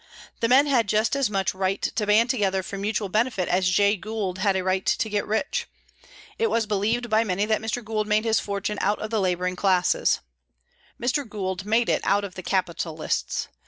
The 0.39 0.47
men 0.47 0.65
had 0.65 0.89
just 0.89 1.15
as 1.15 1.29
much 1.29 1.53
right 1.53 1.79
to 1.79 2.07
band 2.07 2.31
together 2.31 2.63
for 2.63 2.75
mutual 2.75 3.07
benefit 3.07 3.47
as 3.47 3.69
Jay 3.69 3.95
Gould 3.95 4.39
had 4.39 4.55
a 4.55 4.63
right 4.63 4.83
to 4.87 5.09
get 5.09 5.27
rich. 5.27 5.67
It 6.39 6.49
was 6.49 6.65
believed 6.65 7.07
by 7.07 7.23
many 7.23 7.45
that 7.45 7.61
Mr. 7.61 7.85
Gould 7.85 8.07
made 8.07 8.25
his 8.25 8.39
fortune 8.39 8.79
out 8.81 8.97
of 8.97 9.11
the 9.11 9.21
labouring 9.21 9.55
classes. 9.55 10.19
Mr. 10.99 11.29
Gould 11.29 11.65
made 11.67 11.87
it 11.87 12.01
out 12.03 12.23
of 12.23 12.33
the 12.33 12.41
capitalists. 12.41 13.47